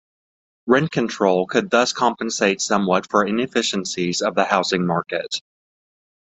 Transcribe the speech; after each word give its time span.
Rent 0.65 0.89
control 0.89 1.45
could 1.45 1.69
thus 1.69 1.93
compensate 1.93 2.59
somewhat 2.59 3.07
for 3.11 3.23
inefficiencies 3.23 4.21
of 4.23 4.33
the 4.33 4.45
housing 4.45 4.83
market. 4.87 5.43